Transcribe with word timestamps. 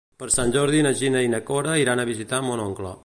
Per 0.21 0.27
Sant 0.35 0.53
Jordi 0.55 0.79
na 0.87 0.93
Gina 1.01 1.21
i 1.27 1.31
na 1.35 1.41
Cora 1.51 1.77
iran 1.83 2.03
a 2.05 2.07
visitar 2.13 2.41
mon 2.49 2.65
oncle. 2.67 2.97